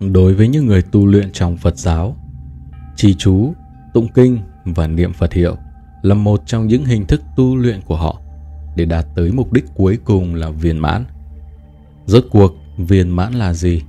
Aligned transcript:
Đối 0.00 0.34
với 0.34 0.48
những 0.48 0.66
người 0.66 0.82
tu 0.82 1.06
luyện 1.06 1.32
trong 1.32 1.56
Phật 1.56 1.76
giáo, 1.76 2.16
trì 2.96 3.14
chú, 3.14 3.52
tụng 3.94 4.08
kinh 4.14 4.38
và 4.64 4.86
niệm 4.86 5.12
Phật 5.12 5.32
hiệu 5.32 5.56
là 6.02 6.14
một 6.14 6.42
trong 6.46 6.66
những 6.66 6.84
hình 6.84 7.06
thức 7.06 7.22
tu 7.36 7.56
luyện 7.56 7.80
của 7.80 7.96
họ 7.96 8.20
để 8.76 8.84
đạt 8.84 9.06
tới 9.14 9.32
mục 9.32 9.52
đích 9.52 9.64
cuối 9.74 9.98
cùng 10.04 10.34
là 10.34 10.50
viên 10.50 10.78
mãn. 10.78 11.04
Rốt 12.06 12.24
cuộc, 12.30 12.54
viên 12.76 13.08
mãn 13.08 13.32
là 13.32 13.52
gì? 13.52 13.82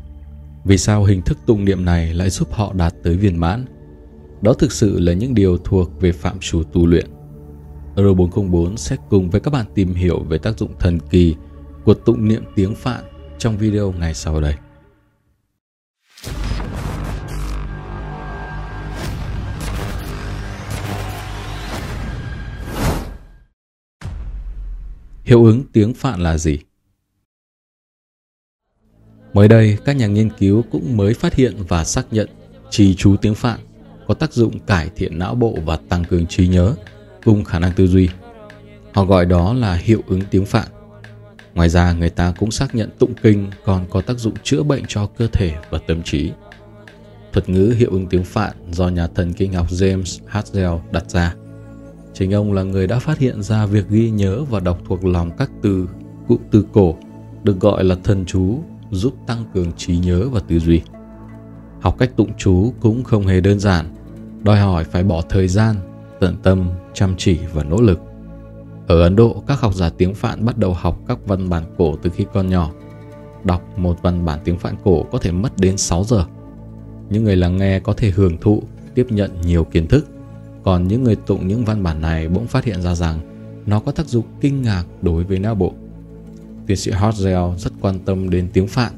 Vì 0.66 0.78
sao 0.78 1.03
hình 1.03 1.22
thức 1.22 1.37
tụng 1.46 1.65
niệm 1.65 1.85
này 1.85 2.13
lại 2.13 2.29
giúp 2.29 2.51
họ 2.51 2.73
đạt 2.73 2.94
tới 3.03 3.17
viên 3.17 3.37
mãn? 3.37 3.65
Đó 4.41 4.53
thực 4.53 4.71
sự 4.71 4.99
là 4.99 5.13
những 5.13 5.35
điều 5.35 5.57
thuộc 5.57 6.01
về 6.01 6.12
phạm 6.12 6.39
trù 6.39 6.63
tu 6.63 6.87
luyện. 6.87 7.05
Euro 7.96 8.13
404 8.13 8.78
sẽ 8.78 8.96
cùng 9.10 9.29
với 9.29 9.41
các 9.41 9.53
bạn 9.53 9.65
tìm 9.76 9.94
hiểu 9.94 10.19
về 10.19 10.37
tác 10.37 10.57
dụng 10.57 10.71
thần 10.79 10.99
kỳ 11.10 11.35
của 11.85 11.94
tụng 11.94 12.28
niệm 12.28 12.44
tiếng 12.55 12.76
Phạn 12.76 13.03
trong 13.37 13.57
video 13.57 13.91
ngày 13.91 14.13
sau 14.13 14.41
đây. 14.41 14.55
Hiệu 25.30 25.44
ứng 25.44 25.64
tiếng 25.74 25.94
Phạn 25.94 26.20
là 26.20 26.38
gì? 26.38 26.60
Mới 29.34 29.48
đây, 29.48 29.78
các 29.86 29.96
nhà 29.96 30.08
nghiên 30.08 30.30
cứu 30.30 30.64
cũng 30.72 30.98
mới 30.98 31.14
phát 31.14 31.34
hiện 31.34 31.56
và 31.68 31.84
xác 31.84 32.06
nhận 32.12 32.30
trì 32.70 32.96
chú 32.96 33.16
tiếng 33.22 33.36
Phạn 33.36 33.60
có 34.08 34.14
tác 34.14 34.34
dụng 34.34 34.60
cải 34.60 34.90
thiện 34.96 35.20
não 35.20 35.36
bộ 35.36 35.58
và 35.66 35.80
tăng 35.90 36.06
cường 36.06 36.28
trí 36.28 36.48
nhớ 36.48 36.76
cùng 37.23 37.44
khả 37.44 37.60
năng 37.60 37.73
tư 37.73 37.88
duy. 37.88 38.10
Họ 38.94 39.06
gọi 39.06 39.26
đó 39.26 39.54
là 39.54 39.76
hiệu 39.76 40.04
ứng 40.08 40.22
tiếng 40.32 40.46
Phạn. 40.46 40.68
Ngoài 41.54 41.70
ra, 41.70 41.94
người 41.94 42.09
ta 42.09 42.34
cũng 42.40 42.52
xác 42.52 42.76
nhận 42.76 42.90
tụng 43.00 43.14
kinh 43.22 43.52
còn 43.66 43.86
có 43.90 44.02
tác 44.02 44.18
dụng 44.18 44.34
chữa 44.44 44.64
bệnh 44.64 44.84
cho 44.88 45.06
cơ 45.06 45.28
thể 45.28 45.56
và 45.70 45.80
tâm 45.88 46.04
trí. 46.04 46.32
Thuật 47.34 47.50
ngữ 47.50 47.73
hiệu 47.78 47.90
ứng 47.92 48.08
tiếng 48.08 48.23
Phạn 48.23 48.54
do 48.72 48.88
nhà 48.88 49.08
thần 49.08 49.34
kinh 49.34 49.53
học 49.53 49.68
James 49.70 50.20
Hartzell 50.28 50.80
đặt 50.92 51.09
ra. 51.09 51.36
Chính 52.20 52.34
ông 52.34 52.53
là 52.53 52.64
người 52.64 52.88
đã 52.88 53.00
phát 53.00 53.17
hiện 53.17 53.42
ra 53.42 53.66
việc 53.66 53.89
ghi 53.89 54.09
nhớ 54.09 54.44
và 54.44 54.59
đọc 54.59 54.80
thuộc 54.88 55.06
lòng 55.06 55.31
các 55.38 55.52
từ, 55.62 55.89
cụm 56.28 56.38
từ 56.52 56.66
cổ 56.73 56.95
được 57.44 57.59
gọi 57.59 57.84
là 57.84 57.95
thần 58.03 58.25
chú 58.25 58.59
giúp 58.92 59.14
tăng 59.28 59.44
cường 59.53 59.72
trí 59.78 59.98
nhớ 59.98 60.30
và 60.30 60.40
tư 60.40 60.59
duy. 60.59 60.81
Học 61.81 61.95
cách 62.00 62.12
tụng 62.16 62.31
chú 62.38 62.73
cũng 62.80 63.03
không 63.03 63.28
hề 63.28 63.42
đơn 63.42 63.59
giản, 63.59 63.95
đòi 64.44 64.59
hỏi 64.59 64.84
phải 64.84 65.03
bỏ 65.03 65.22
thời 65.30 65.47
gian, 65.47 65.75
tận 66.20 66.36
tâm, 66.44 66.70
chăm 66.94 67.14
chỉ 67.17 67.40
và 67.53 67.64
nỗ 67.64 67.81
lực. 67.81 68.00
Ở 68.88 69.02
Ấn 69.02 69.16
Độ, 69.16 69.44
các 69.47 69.59
học 69.59 69.73
giả 69.75 69.90
tiếng 69.90 70.14
Phạn 70.14 70.45
bắt 70.45 70.58
đầu 70.58 70.73
học 70.73 71.00
các 71.08 71.17
văn 71.25 71.50
bản 71.50 71.64
cổ 71.78 71.95
từ 71.95 72.09
khi 72.09 72.25
còn 72.34 72.50
nhỏ. 72.50 72.72
Đọc 73.44 73.78
một 73.78 73.97
văn 74.02 74.25
bản 74.25 74.40
tiếng 74.44 74.58
Phạn 74.58 74.75
cổ 74.84 75.03
có 75.03 75.17
thể 75.17 75.31
mất 75.31 75.58
đến 75.58 75.78
6 75.78 76.03
giờ. 76.03 76.25
Những 77.09 77.23
người 77.23 77.36
lắng 77.36 77.58
nghe 77.58 77.80
có 77.80 77.94
thể 77.94 78.09
hưởng 78.09 78.38
thụ, 78.38 78.64
tiếp 78.95 79.08
nhận 79.09 79.31
nhiều 79.42 79.64
kiến 79.64 79.88
thức. 79.88 80.06
Còn 80.64 80.88
những 80.88 81.04
người 81.04 81.16
tụng 81.16 81.48
những 81.48 81.66
văn 81.66 81.84
bản 81.84 82.02
này 82.02 82.28
bỗng 82.28 82.48
phát 82.48 82.64
hiện 82.64 82.82
ra 82.82 82.96
rằng 82.96 83.20
nó 83.66 83.80
có 83.80 83.92
tác 83.92 84.08
dụng 84.08 84.26
kinh 84.42 84.62
ngạc 84.62 84.84
đối 85.02 85.24
với 85.24 85.40
não 85.40 85.56
bộ. 85.56 85.74
Tiến 86.68 86.78
sĩ 86.78 86.92
Hartzell 86.92 87.58
rất 87.58 87.74
quan 87.82 88.00
tâm 88.00 88.30
đến 88.30 88.48
tiếng 88.54 88.68
Phạn. 88.68 88.94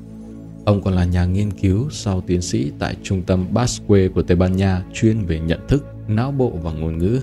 Ông 0.66 0.82
còn 0.82 0.94
là 0.94 1.06
nhà 1.06 1.26
nghiên 1.26 1.52
cứu 1.52 1.90
sau 1.92 2.22
tiến 2.22 2.42
sĩ 2.42 2.72
tại 2.80 2.96
Trung 3.04 3.22
tâm 3.22 3.46
Basque 3.54 4.08
của 4.08 4.22
Tây 4.22 4.38
Ban 4.38 4.56
Nha 4.56 4.84
chuyên 4.94 5.26
về 5.26 5.40
nhận 5.40 5.60
thức, 5.68 5.86
não 6.08 6.32
bộ 6.32 6.50
và 6.50 6.72
ngôn 6.72 6.98
ngữ. 6.98 7.20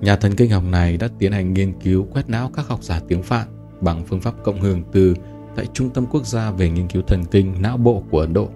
Nhà 0.00 0.16
thần 0.16 0.34
kinh 0.34 0.50
học 0.50 0.64
này 0.70 0.96
đã 0.96 1.08
tiến 1.18 1.32
hành 1.32 1.54
nghiên 1.54 1.72
cứu 1.72 2.06
quét 2.12 2.28
não 2.28 2.50
các 2.54 2.68
học 2.68 2.84
giả 2.84 3.00
tiếng 3.08 3.22
Phạn 3.22 3.46
bằng 3.80 4.04
phương 4.06 4.20
pháp 4.20 4.34
cộng 4.44 4.60
hưởng 4.60 4.82
từ 4.92 5.14
tại 5.56 5.66
Trung 5.72 5.90
tâm 5.90 6.06
Quốc 6.10 6.26
gia 6.26 6.50
về 6.50 6.70
nghiên 6.70 6.88
cứu 6.88 7.02
thần 7.02 7.24
kinh 7.24 7.54
não 7.62 7.76
bộ 7.76 8.02
của 8.10 8.20
Ấn 8.20 8.32
Độ. 8.32 8.48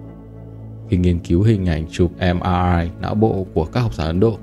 Khi 0.89 0.97
nghiên 0.97 1.19
cứu 1.19 1.43
hình 1.43 1.65
ảnh 1.65 1.85
chụp 1.91 2.11
MRI 2.17 2.89
não 3.01 3.15
bộ 3.15 3.45
của 3.53 3.65
các 3.65 3.79
học 3.81 3.93
giả 3.93 4.03
Ấn 4.03 4.19
Độ, 4.19 4.37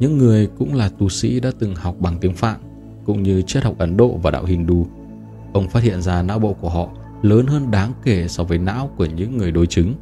những 0.00 0.18
người 0.18 0.48
cũng 0.58 0.74
là 0.74 0.88
tu 0.88 1.08
sĩ 1.08 1.40
đã 1.40 1.50
từng 1.58 1.74
học 1.74 1.96
bằng 1.98 2.18
tiếng 2.20 2.34
Phạn 2.34 2.60
cũng 3.04 3.22
như 3.22 3.42
triết 3.42 3.64
học 3.64 3.74
Ấn 3.78 3.96
Độ 3.96 4.16
và 4.22 4.30
đạo 4.30 4.44
Hindu 4.44 4.86
ông 5.52 5.68
phát 5.68 5.82
hiện 5.82 6.02
ra 6.02 6.22
não 6.22 6.38
bộ 6.38 6.52
của 6.52 6.68
họ 6.68 6.88
lớn 7.22 7.46
hơn 7.46 7.70
đáng 7.70 7.92
kể 8.04 8.28
so 8.28 8.44
với 8.44 8.58
não 8.58 8.90
của 8.96 9.04
những 9.04 9.36
người 9.36 9.52
đối 9.52 9.66
chứng, 9.66 9.94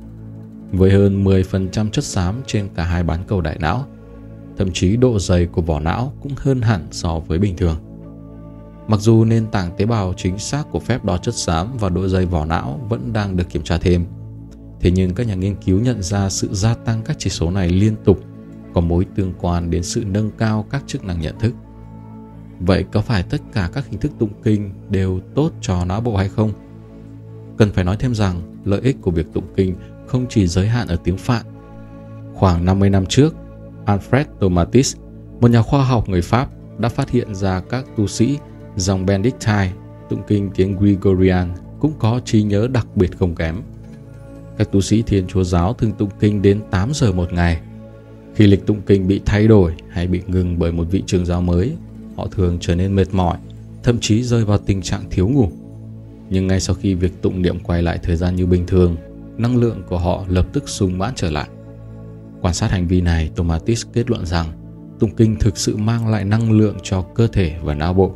với 0.72 0.91
hơn 0.91 1.25
10% 1.25 1.91
chất 1.91 2.05
xám 2.05 2.34
trên 2.47 2.69
cả 2.75 2.84
hai 2.84 3.03
bán 3.03 3.21
cầu 3.27 3.41
đại 3.41 3.56
não. 3.61 3.87
Thậm 4.56 4.72
chí 4.72 4.97
độ 4.97 5.19
dày 5.19 5.47
của 5.47 5.62
vỏ 5.62 5.81
não 5.81 6.12
cũng 6.22 6.33
hơn 6.37 6.61
hẳn 6.61 6.87
so 6.91 7.19
với 7.19 7.39
bình 7.39 7.56
thường. 7.56 7.77
Mặc 8.89 9.01
dù 9.01 9.25
nền 9.25 9.47
tảng 9.47 9.71
tế 9.77 9.87
bào 9.87 10.15
chính 10.17 10.39
xác 10.39 10.71
của 10.71 10.81
phép 10.81 11.05
đo 11.05 11.19
chất 11.19 11.34
xám 11.34 11.77
và 11.78 11.89
độ 11.89 12.09
dày 12.09 12.27
vỏ 12.27 12.45
não 12.45 12.87
vẫn 12.89 13.12
đang 13.12 13.37
được 13.37 13.51
kiểm 13.51 13.62
tra 13.62 13.78
thêm, 13.78 14.05
thế 14.81 14.91
nhưng 14.91 15.15
các 15.15 15.27
nhà 15.27 15.34
nghiên 15.34 15.55
cứu 15.55 15.81
nhận 15.81 16.03
ra 16.03 16.28
sự 16.28 16.49
gia 16.53 16.75
tăng 16.75 17.03
các 17.05 17.17
chỉ 17.19 17.31
số 17.31 17.51
này 17.51 17.69
liên 17.69 17.95
tục 18.05 18.21
có 18.75 18.81
mối 18.81 19.06
tương 19.15 19.33
quan 19.41 19.71
đến 19.71 19.83
sự 19.83 20.05
nâng 20.05 20.31
cao 20.39 20.67
các 20.71 20.83
chức 20.87 21.05
năng 21.05 21.21
nhận 21.21 21.39
thức. 21.39 21.55
Vậy 22.61 22.84
có 22.93 23.01
phải 23.01 23.23
tất 23.23 23.41
cả 23.53 23.71
các 23.73 23.87
hình 23.87 24.01
thức 24.01 24.12
tụng 24.19 24.33
kinh 24.43 24.71
đều 24.91 25.21
tốt 25.34 25.51
cho 25.61 25.84
não 25.84 26.01
bộ 26.01 26.17
hay 26.17 26.29
không? 26.29 26.53
Cần 27.57 27.73
phải 27.73 27.84
nói 27.84 27.97
thêm 27.99 28.15
rằng 28.15 28.41
lợi 28.65 28.81
ích 28.81 28.97
của 29.03 29.11
việc 29.11 29.27
tụng 29.33 29.53
kinh 29.57 29.77
không 30.07 30.27
chỉ 30.28 30.47
giới 30.47 30.69
hạn 30.69 30.89
ở 30.89 30.97
tiếng 31.05 31.17
Phạn. 31.17 31.47
Khoảng 32.34 32.65
50 32.65 32.91
năm 32.91 33.07
trước, 33.07 33.34
Alfred 33.87 34.25
Tomatis, 34.41 34.97
một 35.41 35.51
nhà 35.51 35.62
khoa 35.62 35.84
học 35.84 36.09
người 36.09 36.23
Pháp, 36.23 36.49
đã 36.78 36.89
phát 36.89 37.11
hiện 37.11 37.34
ra 37.34 37.61
các 37.61 37.84
tu 37.97 38.07
sĩ 38.07 38.39
dòng 38.77 39.07
Benedictine 39.07 39.73
tụng 40.09 40.23
kinh 40.27 40.51
tiếng 40.55 40.77
Gregorian 40.77 41.55
cũng 41.81 41.93
có 41.99 42.21
trí 42.25 42.43
nhớ 42.43 42.69
đặc 42.73 42.87
biệt 42.95 43.19
không 43.19 43.34
kém. 43.34 43.62
Các 44.59 44.73
tu 44.73 44.81
sĩ 44.81 45.03
Thiên 45.03 45.27
Chúa 45.27 45.45
giáo 45.45 45.73
thường 45.73 45.93
tụng 45.93 46.11
kinh 46.21 46.43
đến 46.43 46.62
8 46.71 46.91
giờ 46.95 47.12
một 47.12 47.33
ngày. 47.33 47.61
Khi 48.38 48.47
lịch 48.47 48.66
tụng 48.66 48.81
kinh 48.87 49.09
bị 49.09 49.21
thay 49.26 49.49
đổi 49.49 49.75
hay 49.88 50.06
bị 50.06 50.21
ngừng 50.26 50.59
bởi 50.59 50.72
một 50.72 50.87
vị 50.91 51.03
trường 51.06 51.26
giáo 51.26 51.43
mới 51.43 51.72
họ 52.16 52.26
thường 52.26 52.59
trở 52.60 52.75
nên 52.75 52.94
mệt 52.94 53.09
mỏi, 53.12 53.38
thậm 53.82 53.99
chí 54.00 54.22
rơi 54.22 54.44
vào 54.44 54.59
tình 54.59 54.82
trạng 54.82 55.03
thiếu 55.10 55.28
ngủ. 55.28 55.49
Nhưng 56.31 56.47
ngay 56.47 56.60
sau 56.60 56.77
khi 56.77 56.94
việc 56.94 57.22
tụng 57.22 57.43
niệm 57.43 57.59
quay 57.60 57.82
lại 57.82 57.98
thời 58.03 58.16
gian 58.16 58.37
như 58.37 58.47
bình 58.47 58.66
thường, 58.66 58.97
năng 59.38 59.56
lượng 59.56 59.82
của 59.88 59.98
họ 59.98 60.25
lập 60.28 60.47
tức 60.53 60.69
sung 60.69 60.98
mãn 60.98 61.12
trở 61.16 61.31
lại. 61.31 61.48
Quan 62.41 62.54
sát 62.54 62.71
hành 62.71 62.88
vi 62.88 63.00
này, 63.00 63.31
Tomatis 63.37 63.87
kết 63.93 64.10
luận 64.10 64.27
rằng 64.27 64.47
tụng 65.00 65.15
kinh 65.16 65.37
thực 65.37 65.59
sự 65.59 65.77
mang 65.77 66.09
lại 66.09 66.25
năng 66.25 66.53
lượng 66.53 66.77
cho 66.82 67.03
cơ 67.03 67.27
thể 67.27 67.56
và 67.62 67.75
não 67.75 67.94
bộ. 67.94 68.12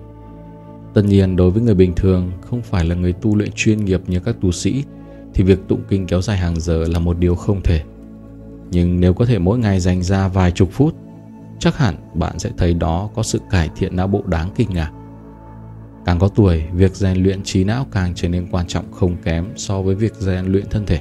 Tất 0.95 1.03
nhiên 1.05 1.37
đối 1.37 1.51
với 1.51 1.63
người 1.63 1.75
bình 1.75 1.93
thường 1.97 2.33
không 2.41 2.63
phải 2.63 2.85
là 2.85 2.95
người 2.95 3.13
tu 3.13 3.37
luyện 3.37 3.51
chuyên 3.55 3.85
nghiệp 3.85 4.01
như 4.07 4.21
các 4.21 4.37
tu 4.41 4.53
sĩ 4.53 4.85
thì 5.35 5.45
việc 5.45 5.59
tụng 5.69 5.83
kinh 5.89 6.07
kéo 6.07 6.23
dài 6.23 6.37
hàng 6.37 6.61
giờ 6.61 6.85
là 6.89 6.99
một 6.99 7.19
điều 7.19 7.35
không 7.35 7.63
thể. 7.63 7.83
Nhưng 8.73 9.01
nếu 9.01 9.15
có 9.15 9.25
thể 9.25 9.39
mỗi 9.39 9.59
ngày 9.59 9.81
dành 9.81 10.03
ra 10.03 10.29
vài 10.29 10.51
chục 10.51 10.69
phút 10.73 10.95
chắc 11.59 11.77
hẳn 11.77 11.97
bạn 12.15 12.39
sẽ 12.39 12.51
thấy 12.57 12.75
đó 12.75 13.11
có 13.15 13.23
sự 13.23 13.41
cải 13.51 13.71
thiện 13.77 13.97
não 13.97 14.07
bộ 14.07 14.23
đáng 14.27 14.51
kinh 14.55 14.69
ngạc. 14.71 14.91
Càng 16.05 16.19
có 16.19 16.29
tuổi, 16.29 16.63
việc 16.73 16.97
rèn 16.97 17.23
luyện 17.23 17.43
trí 17.43 17.65
não 17.65 17.87
càng 17.93 18.13
trở 18.15 18.29
nên 18.29 18.47
quan 18.51 18.67
trọng 18.67 18.93
không 18.93 19.17
kém 19.25 19.47
so 19.57 19.83
với 19.83 19.95
việc 19.95 20.15
rèn 20.15 20.47
luyện 20.47 20.65
thân 20.71 20.87
thể. 20.87 21.01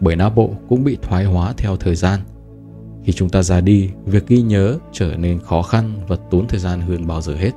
Bởi 0.00 0.16
não 0.16 0.30
bộ 0.30 0.50
cũng 0.68 0.84
bị 0.84 0.98
thoái 1.02 1.24
hóa 1.24 1.54
theo 1.56 1.76
thời 1.76 1.94
gian. 1.94 2.20
Khi 3.04 3.12
chúng 3.12 3.28
ta 3.28 3.42
già 3.42 3.60
đi, 3.60 3.90
việc 4.04 4.26
ghi 4.28 4.42
nhớ 4.42 4.78
trở 4.92 5.16
nên 5.16 5.40
khó 5.40 5.62
khăn 5.62 5.92
và 6.08 6.16
tốn 6.30 6.48
thời 6.48 6.60
gian 6.60 6.80
hơn 6.80 7.06
bao 7.06 7.20
giờ 7.20 7.34
hết. 7.34 7.52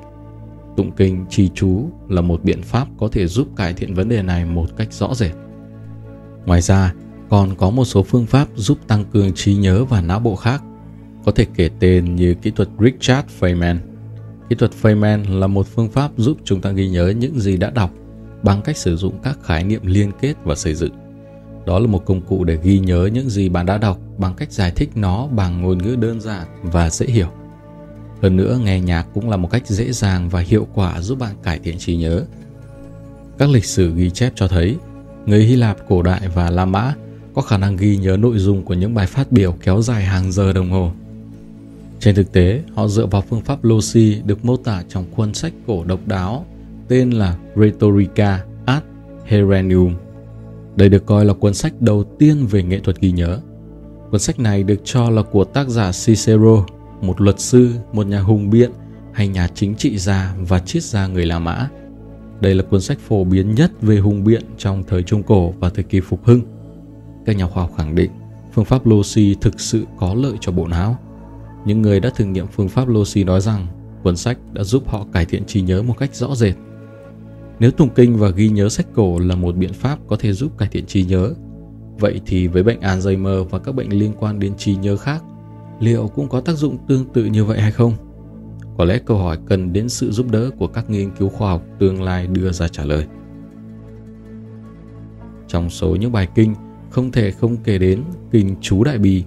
Tụng 0.78 0.92
kinh 0.92 1.26
trì 1.30 1.50
chú 1.56 1.90
là 2.08 2.22
một 2.22 2.44
biện 2.44 2.62
pháp 2.62 2.88
có 2.98 3.08
thể 3.12 3.28
giúp 3.28 3.48
cải 3.56 3.74
thiện 3.74 3.94
vấn 3.94 4.10
đề 4.10 4.22
này 4.22 4.46
một 4.46 4.68
cách 4.78 4.94
rõ 4.94 5.14
rệt. 5.14 5.32
Ngoài 6.46 6.62
ra, 6.62 6.94
còn 7.30 7.56
có 7.56 7.70
một 7.70 7.86
số 7.86 8.04
phương 8.04 8.26
pháp 8.26 8.48
giúp 8.56 8.78
tăng 8.88 9.06
cường 9.06 9.34
trí 9.34 9.56
nhớ 9.56 9.86
và 9.86 10.02
não 10.02 10.20
bộ 10.20 10.36
khác 10.36 10.64
có 11.26 11.32
thể 11.32 11.46
kể 11.56 11.70
tên 11.80 12.16
như 12.16 12.34
kỹ 12.34 12.52
thuật 12.52 12.70
Richard 12.80 13.28
Feynman. 13.40 13.78
Kỹ 14.50 14.56
thuật 14.56 14.72
Feynman 14.82 15.40
là 15.40 15.48
một 15.48 15.68
phương 15.68 15.90
pháp 15.90 16.12
giúp 16.18 16.38
chúng 16.44 16.62
ta 16.62 16.72
ghi 16.72 16.90
nhớ 16.90 17.14
những 17.18 17.40
gì 17.40 17.58
đã 17.58 17.70
đọc 17.70 17.92
bằng 18.44 18.62
cách 18.62 18.78
sử 18.78 18.96
dụng 18.96 19.20
các 19.24 19.38
khái 19.44 19.64
niệm 19.64 19.82
liên 19.86 20.12
kết 20.22 20.34
và 20.44 20.56
xây 20.56 20.76
dựng. 20.76 20.94
Đó 21.66 21.80
là 21.80 21.88
một 21.88 22.06
công 22.06 22.22
cụ 22.22 22.44
để 22.44 22.58
ghi 22.64 22.80
nhớ 22.80 23.10
những 23.14 23.30
gì 23.30 23.50
bạn 23.50 23.66
đã 23.66 23.78
đọc 23.78 24.00
bằng 24.18 24.34
cách 24.34 24.52
giải 24.52 24.72
thích 24.72 24.90
nó 24.96 25.28
bằng 25.28 25.62
ngôn 25.62 25.78
ngữ 25.78 25.96
đơn 25.96 26.22
giản 26.22 26.48
và 26.64 26.90
dễ 26.90 27.06
hiểu. 27.06 27.28
Hơn 28.22 28.38
nữa, 28.38 28.60
nghe 28.64 28.80
nhạc 28.80 29.08
cũng 29.14 29.30
là 29.30 29.38
một 29.38 29.52
cách 29.52 29.68
dễ 29.68 29.92
dàng 29.92 30.30
và 30.30 30.40
hiệu 30.40 30.68
quả 30.74 31.02
giúp 31.02 31.20
bạn 31.20 31.36
cải 31.44 31.60
thiện 31.60 31.78
trí 31.78 31.96
nhớ. 31.96 32.26
Các 33.38 33.50
lịch 33.50 33.66
sử 33.66 33.94
ghi 33.96 34.10
chép 34.10 34.34
cho 34.36 34.48
thấy, 34.48 34.76
người 35.26 35.44
Hy 35.44 35.56
Lạp 35.56 35.78
cổ 35.88 36.02
đại 36.02 36.22
và 36.36 36.50
La 36.50 36.66
Mã 36.66 36.94
có 37.34 37.42
khả 37.42 37.58
năng 37.58 37.78
ghi 37.78 37.98
nhớ 37.98 38.18
nội 38.18 38.40
dung 38.40 38.64
của 38.64 38.74
những 38.74 38.94
bài 38.94 39.08
phát 39.08 39.32
biểu 39.32 39.56
kéo 39.64 39.82
dài 39.82 40.04
hàng 40.04 40.32
giờ 40.32 40.54
đồng 40.54 40.72
hồ. 40.72 40.92
Trên 42.00 42.16
thực 42.16 42.32
tế, 42.32 42.62
họ 42.74 42.88
dựa 42.88 43.06
vào 43.06 43.22
phương 43.22 43.42
pháp 43.42 43.64
Loci 43.64 44.22
được 44.26 44.46
mô 44.46 44.58
tả 44.58 44.84
trong 44.90 45.06
cuốn 45.16 45.34
sách 45.34 45.54
cổ 45.68 45.84
độc 45.84 46.00
đáo 46.08 46.46
tên 46.88 47.12
là 47.12 47.38
Rhetorica 47.56 48.44
ad 48.66 48.84
Herennium. 49.26 49.96
Đây 50.76 50.90
được 50.90 51.06
coi 51.06 51.26
là 51.26 51.34
cuốn 51.34 51.54
sách 51.54 51.82
đầu 51.82 52.04
tiên 52.04 52.46
về 52.46 52.64
nghệ 52.64 52.80
thuật 52.80 53.02
ghi 53.02 53.12
nhớ. 53.12 53.40
Cuốn 54.12 54.20
sách 54.20 54.40
này 54.40 54.64
được 54.64 54.82
cho 54.84 55.10
là 55.10 55.22
của 55.22 55.44
tác 55.44 55.68
giả 55.68 55.92
Cicero, 56.06 56.66
một 57.02 57.22
luật 57.22 57.40
sư, 57.40 57.72
một 57.94 58.08
nhà 58.08 58.22
hùng 58.22 58.50
biện 58.50 58.72
hay 59.14 59.28
nhà 59.28 59.48
chính 59.56 59.76
trị 59.76 59.98
gia 59.98 60.36
và 60.40 60.60
triết 60.60 60.84
gia 60.84 61.08
người 61.08 61.26
La 61.26 61.40
Mã. 61.40 61.70
Đây 62.42 62.56
là 62.56 62.64
cuốn 62.64 62.82
sách 62.82 62.98
phổ 63.08 63.24
biến 63.24 63.56
nhất 63.56 63.72
về 63.82 63.98
hùng 63.98 64.24
biện 64.24 64.44
trong 64.58 64.84
thời 64.88 65.04
Trung 65.04 65.24
Cổ 65.24 65.54
và 65.60 65.70
thời 65.70 65.84
kỳ 65.84 66.00
Phục 66.00 66.26
Hưng 66.26 66.42
các 67.30 67.36
nhà 67.36 67.48
khoa 67.48 67.64
học 67.64 67.72
khẳng 67.78 67.96
định 67.96 68.12
phương 68.54 68.66
pháp 68.66 68.86
Loci 68.88 69.36
thực 69.42 69.60
sự 69.60 69.86
có 69.98 70.14
lợi 70.14 70.34
cho 70.42 70.52
bộ 70.52 70.68
não. 70.68 70.98
Những 71.66 71.82
người 71.82 72.00
đã 72.00 72.10
thử 72.10 72.26
nghiệm 72.26 72.48
phương 72.48 72.70
pháp 72.70 72.88
Loci 72.88 73.24
nói 73.24 73.42
rằng 73.42 73.68
cuốn 74.04 74.18
sách 74.18 74.38
đã 74.54 74.64
giúp 74.64 74.90
họ 74.90 75.06
cải 75.14 75.26
thiện 75.26 75.46
trí 75.46 75.62
nhớ 75.62 75.84
một 75.84 75.98
cách 75.98 76.16
rõ 76.16 76.36
rệt. 76.36 76.56
Nếu 77.60 77.72
tụng 77.72 77.90
kinh 77.96 78.18
và 78.18 78.30
ghi 78.30 78.50
nhớ 78.50 78.70
sách 78.70 78.88
cổ 78.96 79.20
là 79.20 79.36
một 79.36 79.56
biện 79.56 79.74
pháp 79.74 80.00
có 80.08 80.16
thể 80.20 80.34
giúp 80.34 80.58
cải 80.58 80.70
thiện 80.72 80.86
trí 80.86 81.04
nhớ, 81.04 81.34
vậy 82.00 82.22
thì 82.26 82.48
với 82.48 82.64
bệnh 82.64 82.80
Alzheimer 82.80 83.44
và 83.44 83.60
các 83.60 83.76
bệnh 83.76 83.90
liên 83.90 84.14
quan 84.20 84.40
đến 84.40 84.56
trí 84.58 84.76
nhớ 84.76 84.98
khác, 84.98 85.24
liệu 85.80 86.08
cũng 86.08 86.30
có 86.30 86.42
tác 86.42 86.54
dụng 86.54 86.78
tương 86.88 87.06
tự 87.06 87.26
như 87.26 87.46
vậy 87.46 87.62
hay 87.62 87.72
không? 87.72 87.94
Có 88.78 88.86
lẽ 88.86 89.00
câu 89.06 89.18
hỏi 89.18 89.38
cần 89.46 89.74
đến 89.74 89.90
sự 89.90 90.12
giúp 90.12 90.32
đỡ 90.32 90.50
của 90.58 90.68
các 90.68 90.90
nghiên 90.90 91.12
cứu 91.12 91.30
khoa 91.30 91.50
học 91.50 91.62
tương 91.80 92.02
lai 92.02 92.28
đưa 92.28 92.52
ra 92.52 92.68
trả 92.68 92.86
lời. 92.86 93.06
Trong 95.48 95.70
số 95.70 95.96
những 95.96 96.12
bài 96.12 96.28
kinh, 96.36 96.56
không 96.90 97.12
thể 97.12 97.32
không 97.32 97.58
kể 97.58 97.78
đến 97.78 98.04
Kinh 98.32 98.56
Chú 98.62 98.84
Đại 98.84 98.98
Bi, 98.98 99.24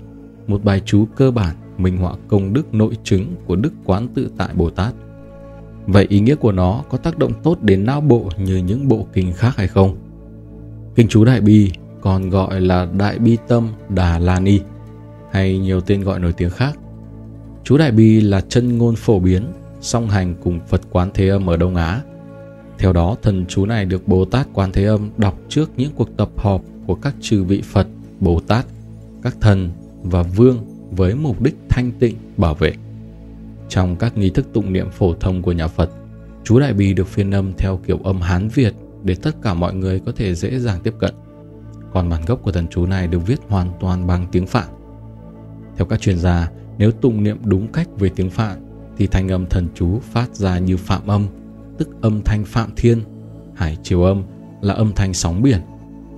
một 0.46 0.64
bài 0.64 0.82
chú 0.84 1.04
cơ 1.16 1.30
bản 1.30 1.56
minh 1.78 1.96
họa 1.96 2.14
công 2.28 2.52
đức 2.52 2.74
nội 2.74 2.96
chứng 3.04 3.34
của 3.46 3.56
Đức 3.56 3.72
Quán 3.84 4.08
Tự 4.14 4.30
Tại 4.36 4.48
Bồ 4.54 4.70
Tát. 4.70 4.94
Vậy 5.86 6.06
ý 6.08 6.20
nghĩa 6.20 6.34
của 6.34 6.52
nó 6.52 6.82
có 6.90 6.98
tác 6.98 7.18
động 7.18 7.32
tốt 7.42 7.62
đến 7.62 7.86
não 7.86 8.00
bộ 8.00 8.28
như 8.38 8.56
những 8.56 8.88
bộ 8.88 9.06
kinh 9.12 9.32
khác 9.32 9.56
hay 9.56 9.68
không? 9.68 9.96
Kinh 10.94 11.08
chú 11.08 11.24
Đại 11.24 11.40
Bi 11.40 11.70
còn 12.00 12.30
gọi 12.30 12.60
là 12.60 12.88
Đại 12.98 13.18
Bi 13.18 13.38
Tâm 13.48 13.68
Đà 13.88 14.18
La 14.18 14.40
Ni 14.40 14.60
hay 15.30 15.58
nhiều 15.58 15.80
tên 15.80 16.02
gọi 16.02 16.18
nổi 16.18 16.32
tiếng 16.32 16.50
khác. 16.50 16.78
Chú 17.64 17.76
Đại 17.78 17.92
Bi 17.92 18.20
là 18.20 18.40
chân 18.40 18.78
ngôn 18.78 18.96
phổ 18.96 19.18
biến, 19.18 19.42
song 19.80 20.08
hành 20.08 20.34
cùng 20.44 20.60
Phật 20.68 20.80
Quán 20.90 21.10
Thế 21.14 21.28
Âm 21.28 21.50
ở 21.50 21.56
Đông 21.56 21.76
Á. 21.76 22.00
Theo 22.78 22.92
đó, 22.92 23.16
thần 23.22 23.44
chú 23.48 23.66
này 23.66 23.84
được 23.84 24.08
Bồ 24.08 24.24
Tát 24.24 24.46
Quán 24.52 24.72
Thế 24.72 24.84
Âm 24.84 25.10
đọc 25.16 25.38
trước 25.48 25.70
những 25.76 25.92
cuộc 25.94 26.16
tập 26.16 26.28
họp 26.36 26.62
của 26.86 26.94
các 26.94 27.14
chư 27.20 27.44
vị 27.44 27.62
Phật, 27.62 27.86
Bồ 28.20 28.40
Tát, 28.40 28.66
các 29.22 29.36
thần 29.40 29.70
và 30.02 30.22
vương 30.22 30.64
với 30.90 31.14
mục 31.14 31.42
đích 31.42 31.54
thanh 31.68 31.92
tịnh, 31.92 32.16
bảo 32.36 32.54
vệ. 32.54 32.72
Trong 33.68 33.96
các 33.96 34.16
nghi 34.16 34.30
thức 34.30 34.46
tụng 34.52 34.72
niệm 34.72 34.90
phổ 34.90 35.14
thông 35.14 35.42
của 35.42 35.52
nhà 35.52 35.68
Phật, 35.68 35.90
chú 36.44 36.58
Đại 36.58 36.72
Bi 36.72 36.94
được 36.94 37.08
phiên 37.08 37.30
âm 37.30 37.52
theo 37.58 37.80
kiểu 37.86 37.98
âm 38.04 38.20
Hán 38.20 38.48
Việt 38.48 38.74
để 39.04 39.14
tất 39.14 39.42
cả 39.42 39.54
mọi 39.54 39.74
người 39.74 40.00
có 40.06 40.12
thể 40.16 40.34
dễ 40.34 40.58
dàng 40.58 40.80
tiếp 40.82 40.94
cận. 40.98 41.14
Còn 41.92 42.08
bản 42.08 42.22
gốc 42.26 42.42
của 42.42 42.52
thần 42.52 42.66
chú 42.70 42.86
này 42.86 43.06
được 43.06 43.26
viết 43.26 43.40
hoàn 43.48 43.68
toàn 43.80 44.06
bằng 44.06 44.26
tiếng 44.32 44.46
Phạn. 44.46 44.68
Theo 45.76 45.86
các 45.86 46.00
chuyên 46.00 46.18
gia, 46.18 46.50
nếu 46.78 46.90
tụng 46.90 47.22
niệm 47.22 47.38
đúng 47.44 47.72
cách 47.72 47.88
với 47.98 48.10
tiếng 48.10 48.30
Phạn 48.30 48.58
thì 48.98 49.06
thanh 49.06 49.28
âm 49.28 49.46
thần 49.46 49.68
chú 49.74 49.98
phát 49.98 50.34
ra 50.34 50.58
như 50.58 50.76
phạm 50.76 51.06
âm, 51.06 51.26
tức 51.78 51.88
âm 52.00 52.22
thanh 52.22 52.44
phạm 52.44 52.70
thiên, 52.76 53.02
hải 53.54 53.78
chiều 53.82 54.02
âm 54.02 54.22
là 54.60 54.74
âm 54.74 54.92
thanh 54.92 55.14
sóng 55.14 55.42
biển. 55.42 55.60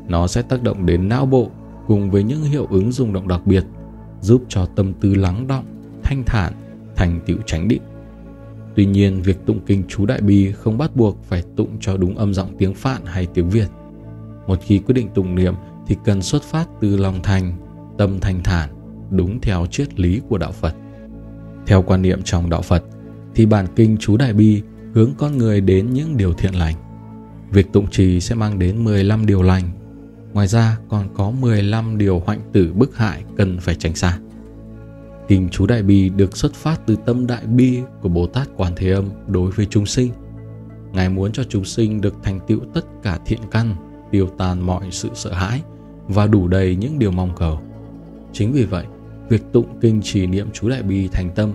Nó 0.08 0.26
sẽ 0.26 0.42
tác 0.42 0.62
động 0.62 0.86
đến 0.86 1.08
não 1.08 1.26
bộ 1.26 1.50
cùng 1.86 2.10
với 2.10 2.22
những 2.22 2.42
hiệu 2.42 2.66
ứng 2.70 2.92
rung 2.92 3.12
động 3.12 3.28
đặc 3.28 3.46
biệt, 3.46 3.64
giúp 4.20 4.42
cho 4.48 4.66
tâm 4.66 4.92
tư 5.00 5.14
lắng 5.14 5.46
động, 5.46 5.64
thanh 6.02 6.22
thản, 6.26 6.52
thành 6.96 7.20
tựu 7.26 7.38
chánh 7.46 7.68
định. 7.68 7.82
Tuy 8.74 8.86
nhiên, 8.86 9.22
việc 9.22 9.46
tụng 9.46 9.60
kinh 9.66 9.82
chú 9.88 10.06
Đại 10.06 10.20
Bi 10.20 10.52
không 10.52 10.78
bắt 10.78 10.96
buộc 10.96 11.24
phải 11.24 11.42
tụng 11.56 11.76
cho 11.80 11.96
đúng 11.96 12.18
âm 12.18 12.34
giọng 12.34 12.54
tiếng 12.58 12.74
Phạn 12.74 13.02
hay 13.04 13.26
tiếng 13.26 13.50
Việt. 13.50 13.68
Một 14.46 14.58
khi 14.62 14.78
quyết 14.78 14.92
định 14.92 15.08
tụng 15.14 15.34
niệm 15.34 15.54
thì 15.86 15.96
cần 16.04 16.22
xuất 16.22 16.42
phát 16.42 16.68
từ 16.80 16.96
lòng 16.96 17.22
thành, 17.22 17.52
tâm 17.98 18.20
thanh 18.20 18.42
thản, 18.42 18.70
đúng 19.10 19.40
theo 19.40 19.66
triết 19.66 20.00
lý 20.00 20.20
của 20.28 20.38
đạo 20.38 20.52
Phật. 20.52 20.74
Theo 21.66 21.82
quan 21.82 22.02
niệm 22.02 22.22
trong 22.22 22.50
đạo 22.50 22.62
Phật 22.62 22.84
thì 23.34 23.46
bản 23.46 23.66
kinh 23.76 23.96
chú 24.00 24.16
Đại 24.16 24.32
Bi 24.32 24.62
hướng 24.94 25.10
con 25.18 25.38
người 25.38 25.60
đến 25.60 25.92
những 25.92 26.16
điều 26.16 26.32
thiện 26.32 26.54
lành. 26.54 26.74
Việc 27.50 27.72
tụng 27.72 27.90
trì 27.90 28.20
sẽ 28.20 28.34
mang 28.34 28.58
đến 28.58 28.84
15 28.84 29.26
điều 29.26 29.42
lành. 29.42 29.70
Ngoài 30.34 30.46
ra 30.46 30.78
còn 30.88 31.08
có 31.14 31.30
15 31.30 31.98
điều 31.98 32.22
hoạnh 32.26 32.40
tử 32.52 32.72
bức 32.72 32.96
hại 32.96 33.24
cần 33.36 33.60
phải 33.60 33.74
tránh 33.74 33.94
xa. 33.94 34.18
Kinh 35.28 35.48
chú 35.48 35.66
Đại 35.66 35.82
Bi 35.82 36.08
được 36.08 36.36
xuất 36.36 36.54
phát 36.54 36.80
từ 36.86 36.96
tâm 37.06 37.26
đại 37.26 37.46
bi 37.46 37.80
của 38.02 38.08
Bồ 38.08 38.26
Tát 38.26 38.48
Quan 38.56 38.72
Thế 38.76 38.90
Âm 38.90 39.04
đối 39.26 39.50
với 39.50 39.66
chúng 39.70 39.86
sinh. 39.86 40.12
Ngài 40.92 41.08
muốn 41.08 41.32
cho 41.32 41.44
chúng 41.48 41.64
sinh 41.64 42.00
được 42.00 42.14
thành 42.22 42.40
tựu 42.46 42.60
tất 42.74 42.86
cả 43.02 43.18
thiện 43.26 43.40
căn, 43.50 43.76
tiêu 44.10 44.28
tan 44.38 44.60
mọi 44.60 44.90
sự 44.90 45.08
sợ 45.14 45.32
hãi 45.32 45.62
và 46.08 46.26
đủ 46.26 46.48
đầy 46.48 46.76
những 46.76 46.98
điều 46.98 47.10
mong 47.10 47.34
cầu. 47.36 47.60
Chính 48.32 48.52
vì 48.52 48.64
vậy, 48.64 48.84
việc 49.28 49.42
tụng 49.52 49.78
kinh 49.80 50.02
trì 50.02 50.26
niệm 50.26 50.48
chú 50.52 50.68
Đại 50.68 50.82
Bi 50.82 51.08
thành 51.08 51.30
tâm 51.34 51.52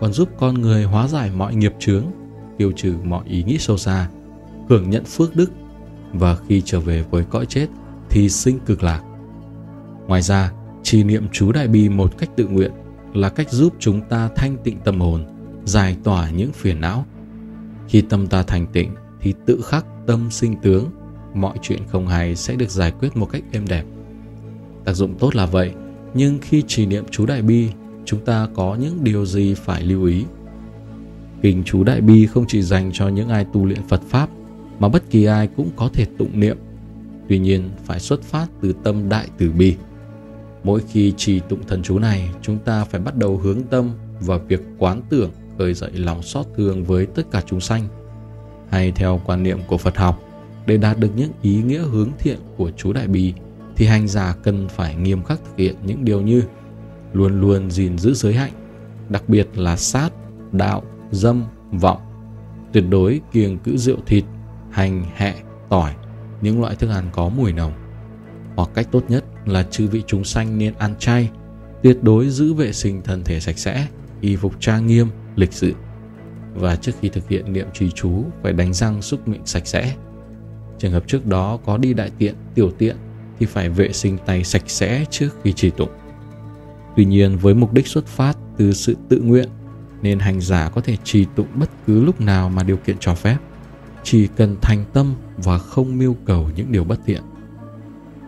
còn 0.00 0.12
giúp 0.12 0.28
con 0.38 0.60
người 0.60 0.84
hóa 0.84 1.08
giải 1.08 1.30
mọi 1.36 1.54
nghiệp 1.54 1.72
chướng, 1.78 2.04
tiêu 2.58 2.72
trừ 2.76 2.94
mọi 3.04 3.24
ý 3.26 3.42
nghĩ 3.42 3.58
sâu 3.58 3.76
xa, 3.76 4.08
hưởng 4.68 4.90
nhận 4.90 5.04
phước 5.04 5.36
đức 5.36 5.50
và 6.12 6.36
khi 6.48 6.62
trở 6.64 6.80
về 6.80 7.04
với 7.10 7.24
cõi 7.30 7.46
chết 7.46 7.66
thì 8.12 8.28
sinh 8.28 8.58
cực 8.66 8.82
lạc. 8.82 9.02
Ngoài 10.06 10.22
ra, 10.22 10.52
trì 10.82 11.04
niệm 11.04 11.26
chú 11.32 11.52
Đại 11.52 11.68
Bi 11.68 11.88
một 11.88 12.18
cách 12.18 12.30
tự 12.36 12.46
nguyện 12.46 12.70
là 13.14 13.28
cách 13.28 13.50
giúp 13.50 13.74
chúng 13.78 14.00
ta 14.08 14.28
thanh 14.36 14.56
tịnh 14.64 14.78
tâm 14.80 15.00
hồn, 15.00 15.24
giải 15.64 15.96
tỏa 16.04 16.30
những 16.30 16.52
phiền 16.52 16.80
não. 16.80 17.06
Khi 17.88 18.00
tâm 18.00 18.26
ta 18.26 18.42
thành 18.42 18.66
tịnh 18.72 18.94
thì 19.20 19.34
tự 19.46 19.60
khắc 19.64 19.86
tâm 20.06 20.30
sinh 20.30 20.56
tướng, 20.62 20.90
mọi 21.34 21.58
chuyện 21.62 21.78
không 21.88 22.06
hay 22.06 22.36
sẽ 22.36 22.54
được 22.54 22.70
giải 22.70 22.92
quyết 23.00 23.16
một 23.16 23.28
cách 23.32 23.42
êm 23.52 23.64
đẹp. 23.68 23.84
Tác 24.84 24.92
dụng 24.92 25.14
tốt 25.18 25.36
là 25.36 25.46
vậy, 25.46 25.72
nhưng 26.14 26.38
khi 26.42 26.62
trì 26.66 26.86
niệm 26.86 27.04
chú 27.10 27.26
Đại 27.26 27.42
Bi, 27.42 27.68
chúng 28.04 28.24
ta 28.24 28.48
có 28.54 28.76
những 28.80 29.04
điều 29.04 29.26
gì 29.26 29.54
phải 29.54 29.82
lưu 29.82 30.04
ý? 30.04 30.24
Kinh 31.42 31.62
chú 31.64 31.84
Đại 31.84 32.00
Bi 32.00 32.26
không 32.26 32.44
chỉ 32.48 32.62
dành 32.62 32.90
cho 32.92 33.08
những 33.08 33.28
ai 33.28 33.46
tu 33.52 33.66
luyện 33.66 33.88
Phật 33.88 34.00
Pháp, 34.08 34.28
mà 34.78 34.88
bất 34.88 35.10
kỳ 35.10 35.24
ai 35.24 35.48
cũng 35.56 35.70
có 35.76 35.90
thể 35.92 36.06
tụng 36.18 36.40
niệm. 36.40 36.56
Tuy 37.32 37.38
nhiên, 37.38 37.70
phải 37.84 38.00
xuất 38.00 38.22
phát 38.22 38.46
từ 38.60 38.74
tâm 38.84 39.08
đại 39.08 39.28
từ 39.38 39.50
bi. 39.50 39.76
Mỗi 40.64 40.80
khi 40.88 41.12
trì 41.16 41.40
tụng 41.40 41.66
thần 41.68 41.82
chú 41.82 41.98
này, 41.98 42.30
chúng 42.42 42.58
ta 42.58 42.84
phải 42.84 43.00
bắt 43.00 43.16
đầu 43.16 43.36
hướng 43.36 43.62
tâm 43.62 43.90
vào 44.20 44.38
việc 44.48 44.60
quán 44.78 45.02
tưởng 45.08 45.30
khơi 45.58 45.74
dậy 45.74 45.90
lòng 45.92 46.22
xót 46.22 46.46
thương 46.56 46.84
với 46.84 47.06
tất 47.06 47.22
cả 47.30 47.42
chúng 47.46 47.60
sanh. 47.60 47.88
Hay 48.70 48.92
theo 48.92 49.20
quan 49.24 49.42
niệm 49.42 49.58
của 49.66 49.78
Phật 49.78 49.96
học, 49.96 50.22
để 50.66 50.76
đạt 50.76 50.98
được 50.98 51.08
những 51.16 51.30
ý 51.42 51.62
nghĩa 51.62 51.82
hướng 51.82 52.08
thiện 52.18 52.38
của 52.56 52.70
chú 52.76 52.92
Đại 52.92 53.06
Bi, 53.06 53.34
thì 53.76 53.86
hành 53.86 54.08
giả 54.08 54.34
cần 54.42 54.68
phải 54.68 54.94
nghiêm 54.94 55.22
khắc 55.22 55.40
thực 55.44 55.56
hiện 55.56 55.76
những 55.86 56.04
điều 56.04 56.20
như 56.20 56.42
luôn 57.12 57.40
luôn 57.40 57.70
gìn 57.70 57.98
giữ 57.98 58.14
giới 58.14 58.34
hạnh, 58.34 58.52
đặc 59.08 59.28
biệt 59.28 59.48
là 59.54 59.76
sát, 59.76 60.10
đạo, 60.52 60.82
dâm, 61.10 61.44
vọng, 61.72 62.00
tuyệt 62.72 62.84
đối 62.90 63.20
kiêng 63.32 63.58
cữ 63.58 63.76
rượu 63.76 63.98
thịt, 64.06 64.24
hành, 64.70 65.04
hẹ, 65.16 65.34
tỏi, 65.68 65.94
những 66.42 66.60
loại 66.60 66.76
thức 66.76 66.90
ăn 66.90 67.04
có 67.12 67.28
mùi 67.28 67.52
nồng. 67.52 67.72
Hoặc 68.56 68.70
cách 68.74 68.88
tốt 68.92 69.04
nhất 69.08 69.24
là 69.46 69.62
chư 69.62 69.88
vị 69.88 70.02
chúng 70.06 70.24
sanh 70.24 70.58
nên 70.58 70.74
ăn 70.74 70.94
chay, 70.98 71.30
tuyệt 71.82 71.98
đối 72.02 72.30
giữ 72.30 72.54
vệ 72.54 72.72
sinh 72.72 73.02
thân 73.02 73.24
thể 73.24 73.40
sạch 73.40 73.58
sẽ, 73.58 73.86
y 74.20 74.36
phục 74.36 74.60
trang 74.60 74.86
nghiêm, 74.86 75.08
lịch 75.36 75.52
sự. 75.52 75.72
Và 76.54 76.76
trước 76.76 76.92
khi 77.00 77.08
thực 77.08 77.28
hiện 77.28 77.52
niệm 77.52 77.66
trì 77.74 77.90
chú 77.90 78.24
phải 78.42 78.52
đánh 78.52 78.72
răng 78.72 79.02
xúc 79.02 79.28
miệng 79.28 79.46
sạch 79.46 79.66
sẽ. 79.66 79.94
Trường 80.78 80.92
hợp 80.92 81.04
trước 81.06 81.26
đó 81.26 81.58
có 81.64 81.78
đi 81.78 81.94
đại 81.94 82.10
tiện, 82.18 82.34
tiểu 82.54 82.70
tiện 82.70 82.96
thì 83.38 83.46
phải 83.46 83.68
vệ 83.68 83.92
sinh 83.92 84.18
tay 84.26 84.44
sạch 84.44 84.62
sẽ 84.66 85.04
trước 85.10 85.28
khi 85.44 85.52
trì 85.52 85.70
tụng. 85.70 85.90
Tuy 86.96 87.04
nhiên 87.04 87.38
với 87.38 87.54
mục 87.54 87.72
đích 87.72 87.86
xuất 87.86 88.06
phát 88.06 88.36
từ 88.56 88.72
sự 88.72 88.96
tự 89.08 89.20
nguyện 89.20 89.48
nên 90.02 90.18
hành 90.18 90.40
giả 90.40 90.68
có 90.68 90.80
thể 90.80 90.96
trì 91.04 91.26
tụng 91.36 91.46
bất 91.54 91.70
cứ 91.86 92.04
lúc 92.04 92.20
nào 92.20 92.48
mà 92.48 92.62
điều 92.62 92.76
kiện 92.76 92.96
cho 93.00 93.14
phép, 93.14 93.36
chỉ 94.02 94.28
cần 94.36 94.56
thành 94.60 94.84
tâm 94.92 95.14
và 95.36 95.58
không 95.58 95.98
mưu 95.98 96.16
cầu 96.24 96.50
những 96.56 96.72
điều 96.72 96.84
bất 96.84 97.00
thiện. 97.06 97.22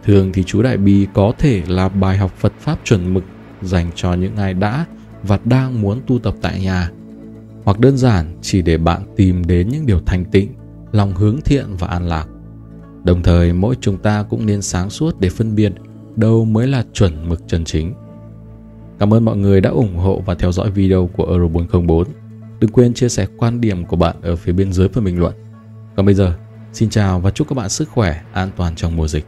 Thường 0.05 0.33
thì 0.33 0.43
chú 0.43 0.63
Đại 0.63 0.77
Bi 0.77 1.07
có 1.15 1.33
thể 1.39 1.63
là 1.69 1.89
bài 1.89 2.19
học 2.19 2.33
Phật 2.39 2.53
Pháp 2.61 2.79
chuẩn 2.85 3.15
mực 3.15 3.25
dành 3.63 3.91
cho 3.95 4.15
những 4.15 4.37
ai 4.37 4.55
đã 4.55 4.87
và 5.23 5.39
đang 5.45 5.83
muốn 5.83 6.01
tu 6.07 6.19
tập 6.19 6.35
tại 6.43 6.61
nhà, 6.61 6.91
hoặc 7.65 7.79
đơn 7.81 7.97
giản 7.97 8.39
chỉ 8.43 8.63
để 8.63 8.79
bạn 8.79 9.03
tìm 9.17 9.45
đến 9.45 9.69
những 9.69 9.87
điều 9.87 10.01
thành 10.01 10.25
tịnh, 10.25 10.55
lòng 10.93 11.15
hướng 11.15 11.41
thiện 11.45 11.65
và 11.79 11.87
an 11.87 12.09
lạc. 12.09 12.27
Đồng 13.05 13.23
thời 13.23 13.53
mỗi 13.53 13.77
chúng 13.81 13.99
ta 13.99 14.23
cũng 14.23 14.47
nên 14.47 14.63
sáng 14.63 14.91
suốt 14.91 15.21
để 15.21 15.29
phân 15.29 15.55
biệt 15.55 15.73
đâu 16.17 16.45
mới 16.45 16.67
là 16.67 16.85
chuẩn 16.93 17.29
mực 17.29 17.43
chân 17.47 17.65
chính. 17.65 17.95
Cảm 18.99 19.15
ơn 19.15 19.25
mọi 19.25 19.37
người 19.37 19.61
đã 19.61 19.71
ủng 19.71 19.97
hộ 19.97 20.23
và 20.27 20.35
theo 20.35 20.53
dõi 20.53 20.71
video 20.71 21.11
của 21.17 21.27
Euro 21.27 21.49
404. 21.49 22.07
Đừng 22.61 22.71
quên 22.71 22.95
chia 22.95 23.09
sẻ 23.09 23.27
quan 23.37 23.61
điểm 23.61 23.85
của 23.85 23.97
bạn 23.97 24.17
ở 24.23 24.37
phía 24.37 24.53
bên 24.53 24.73
dưới 24.73 24.89
phần 24.89 25.05
bình 25.05 25.19
luận. 25.19 25.35
Còn 25.97 26.07
bây 26.07 26.15
giờ, 26.15 26.35
xin 26.73 26.91
chào 26.91 27.21
và 27.21 27.31
chúc 27.31 27.49
các 27.49 27.55
bạn 27.55 27.69
sức 27.69 27.89
khỏe, 27.89 28.21
an 28.33 28.51
toàn 28.57 28.75
trong 28.77 28.97
mùa 28.97 29.09
dịch. 29.09 29.25